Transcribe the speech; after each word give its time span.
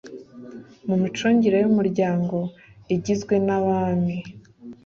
mu 0.87 0.95
micungire 1.01 1.57
y 1.59 1.67
umuryango 1.71 2.37
igizwe 2.95 3.35
n 3.47 3.49
abami 3.57 4.15